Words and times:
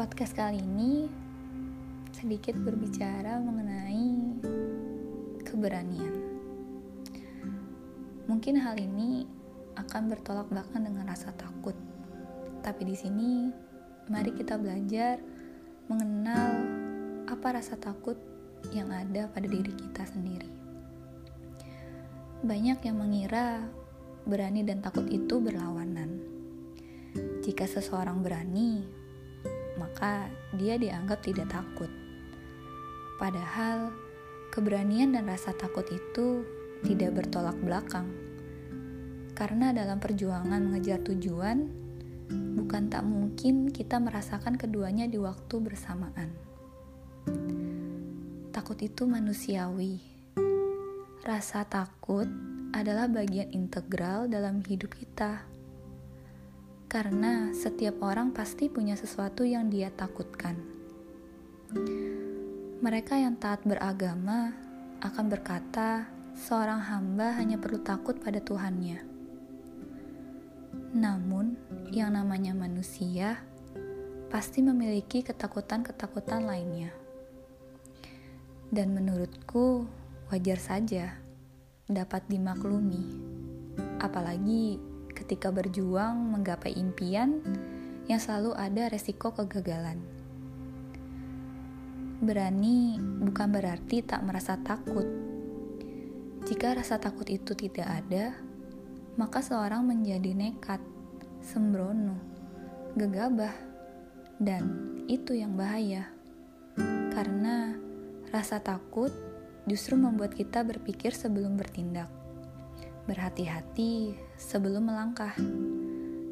podcast 0.00 0.32
kali 0.32 0.56
ini 0.56 1.04
sedikit 2.16 2.56
berbicara 2.56 3.36
mengenai 3.36 4.32
keberanian. 5.44 6.16
Mungkin 8.24 8.56
hal 8.64 8.80
ini 8.80 9.28
akan 9.76 10.08
bertolak 10.08 10.48
belakang 10.48 10.88
dengan 10.88 11.04
rasa 11.04 11.36
takut. 11.36 11.76
Tapi 12.64 12.88
di 12.88 12.96
sini 12.96 13.52
mari 14.08 14.32
kita 14.32 14.56
belajar 14.56 15.20
mengenal 15.92 16.48
apa 17.28 17.60
rasa 17.60 17.76
takut 17.76 18.16
yang 18.72 18.88
ada 18.88 19.28
pada 19.28 19.52
diri 19.52 19.76
kita 19.76 20.08
sendiri. 20.08 20.48
Banyak 22.40 22.88
yang 22.88 22.96
mengira 22.96 23.68
berani 24.24 24.64
dan 24.64 24.80
takut 24.80 25.04
itu 25.12 25.44
berlawanan. 25.44 26.24
Jika 27.44 27.68
seseorang 27.68 28.24
berani, 28.24 28.99
maka 29.80 30.28
dia 30.52 30.76
dianggap 30.76 31.24
tidak 31.24 31.48
takut. 31.48 31.88
Padahal 33.16 33.88
keberanian 34.52 35.16
dan 35.16 35.24
rasa 35.24 35.56
takut 35.56 35.88
itu 35.88 36.44
tidak 36.84 37.16
bertolak 37.16 37.56
belakang. 37.64 38.12
Karena 39.32 39.72
dalam 39.72 39.96
perjuangan 39.96 40.60
mengejar 40.60 41.00
tujuan, 41.00 41.64
bukan 42.60 42.92
tak 42.92 43.08
mungkin 43.08 43.72
kita 43.72 43.96
merasakan 43.96 44.60
keduanya 44.60 45.08
di 45.08 45.16
waktu 45.16 45.56
bersamaan. 45.64 46.28
Takut 48.52 48.76
itu 48.84 49.08
manusiawi. 49.08 49.96
Rasa 51.24 51.64
takut 51.64 52.28
adalah 52.76 53.08
bagian 53.08 53.50
integral 53.52 54.28
dalam 54.28 54.62
hidup 54.62 54.94
kita 54.94 55.49
karena 56.90 57.54
setiap 57.54 58.02
orang 58.02 58.34
pasti 58.34 58.66
punya 58.66 58.98
sesuatu 58.98 59.46
yang 59.46 59.70
dia 59.70 59.94
takutkan. 59.94 60.58
Mereka 62.82 63.14
yang 63.14 63.38
taat 63.38 63.62
beragama 63.62 64.50
akan 64.98 65.30
berkata, 65.30 66.10
seorang 66.34 66.82
hamba 66.82 67.38
hanya 67.38 67.62
perlu 67.62 67.78
takut 67.78 68.18
pada 68.18 68.42
Tuhannya. 68.42 69.06
Namun, 70.90 71.54
yang 71.94 72.10
namanya 72.18 72.58
manusia 72.58 73.38
pasti 74.26 74.58
memiliki 74.58 75.22
ketakutan-ketakutan 75.22 76.42
lainnya. 76.42 76.90
Dan 78.66 78.98
menurutku, 78.98 79.86
wajar 80.34 80.58
saja 80.58 81.14
dapat 81.86 82.26
dimaklumi, 82.26 83.06
apalagi 84.02 84.89
ketika 85.20 85.52
berjuang 85.52 86.32
menggapai 86.32 86.72
impian 86.72 87.44
yang 88.08 88.16
selalu 88.16 88.56
ada 88.56 88.88
resiko 88.88 89.36
kegagalan. 89.36 90.00
Berani 92.20 92.96
bukan 93.00 93.48
berarti 93.52 94.00
tak 94.00 94.24
merasa 94.24 94.56
takut. 94.60 95.04
Jika 96.48 96.76
rasa 96.76 96.96
takut 96.96 97.28
itu 97.28 97.52
tidak 97.52 97.88
ada, 97.88 98.32
maka 99.20 99.44
seorang 99.44 99.84
menjadi 99.84 100.32
nekat, 100.32 100.80
sembrono, 101.44 102.16
gegabah, 102.96 103.52
dan 104.40 104.96
itu 105.04 105.36
yang 105.36 105.56
bahaya. 105.56 106.08
Karena 107.12 107.76
rasa 108.32 108.60
takut 108.60 109.12
justru 109.68 109.96
membuat 110.00 110.32
kita 110.32 110.64
berpikir 110.64 111.12
sebelum 111.12 111.60
bertindak 111.60 112.19
berhati-hati 113.10 114.14
sebelum 114.38 114.86
melangkah. 114.86 115.34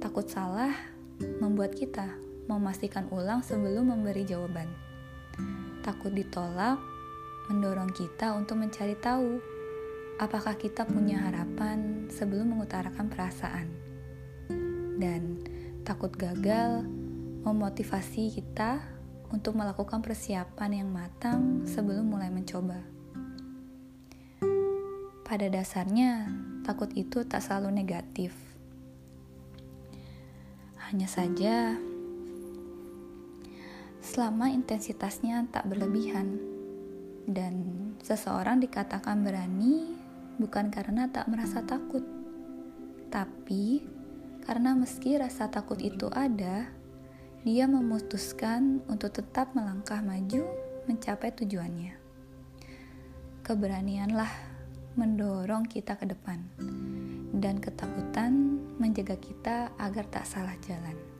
Takut 0.00 0.24
salah 0.24 0.72
membuat 1.20 1.76
kita 1.76 2.16
memastikan 2.48 3.12
ulang 3.12 3.44
sebelum 3.44 3.92
memberi 3.92 4.24
jawaban. 4.24 4.72
Takut 5.84 6.08
ditolak 6.16 6.80
mendorong 7.52 7.92
kita 7.92 8.32
untuk 8.32 8.56
mencari 8.56 8.96
tahu 8.96 9.36
apakah 10.16 10.56
kita 10.56 10.88
punya 10.88 11.20
harapan 11.28 12.08
sebelum 12.08 12.56
mengutarakan 12.56 13.12
perasaan. 13.12 13.68
Dan 14.96 15.44
takut 15.84 16.16
gagal 16.16 16.88
memotivasi 17.44 18.32
kita 18.32 18.80
untuk 19.28 19.60
melakukan 19.60 20.00
persiapan 20.00 20.80
yang 20.80 20.88
matang 20.88 21.68
sebelum 21.68 22.08
mulai 22.08 22.32
mencoba. 22.32 23.01
Pada 25.32 25.48
dasarnya, 25.48 26.28
takut 26.60 26.92
itu 26.92 27.24
tak 27.24 27.40
selalu 27.40 27.80
negatif. 27.80 28.36
Hanya 30.76 31.08
saja, 31.08 31.72
selama 34.04 34.52
intensitasnya 34.52 35.48
tak 35.48 35.72
berlebihan, 35.72 36.36
dan 37.24 37.64
seseorang 38.04 38.60
dikatakan 38.60 39.24
berani 39.24 39.96
bukan 40.36 40.68
karena 40.68 41.08
tak 41.08 41.24
merasa 41.32 41.64
takut, 41.64 42.04
tapi 43.08 43.88
karena 44.44 44.76
meski 44.76 45.16
rasa 45.16 45.48
takut 45.48 45.80
itu 45.80 46.12
ada, 46.12 46.68
dia 47.40 47.64
memutuskan 47.64 48.84
untuk 48.84 49.16
tetap 49.16 49.56
melangkah 49.56 50.04
maju 50.04 50.44
mencapai 50.84 51.32
tujuannya. 51.32 51.96
Keberanianlah 53.48 54.51
mendorong 54.96 55.68
kita 55.68 55.96
ke 55.96 56.08
depan, 56.08 56.42
dan 57.36 57.58
ketakutan 57.58 58.60
menjaga 58.76 59.16
kita 59.20 59.72
agar 59.80 60.04
tak 60.08 60.24
salah 60.24 60.56
jalan. 60.64 61.11